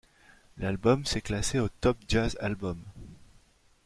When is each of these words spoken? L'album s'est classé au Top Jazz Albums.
L'album 0.57 1.05
s'est 1.05 1.21
classé 1.21 1.59
au 1.59 1.69
Top 1.69 1.95
Jazz 2.07 2.35
Albums. 2.41 2.81